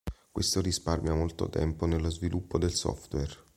Questo 0.31 0.61
risparmia 0.61 1.13
molto 1.13 1.47
tempo 1.47 1.85
nello 1.85 2.09
sviluppo 2.09 2.57
del 2.57 2.73
software. 2.73 3.37